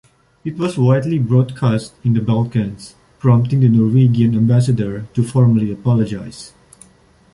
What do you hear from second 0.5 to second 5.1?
was widely broadcast in the Balkans, prompting the Norwegian ambassador